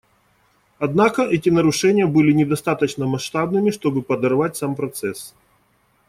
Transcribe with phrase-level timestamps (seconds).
[0.79, 5.35] Однако эти нарушения были недостаточно масштабными, чтобы подорвать сам процесс.